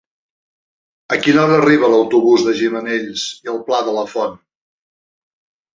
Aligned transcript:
A 1.15 1.19
quina 1.25 1.43
hora 1.43 1.59
arriba 1.63 1.91
l'autobús 1.93 2.47
de 2.49 2.57
Gimenells 2.63 3.27
i 3.47 3.55
el 3.55 3.63
Pla 3.69 3.85
de 3.91 3.97
la 4.01 4.09
Font? 4.15 4.37